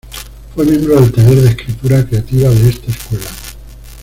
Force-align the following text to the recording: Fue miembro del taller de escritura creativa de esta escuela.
Fue 0.55 0.65
miembro 0.65 0.99
del 0.99 1.11
taller 1.11 1.37
de 1.41 1.49
escritura 1.49 2.03
creativa 2.03 2.49
de 2.49 2.69
esta 2.69 2.89
escuela. 2.89 3.29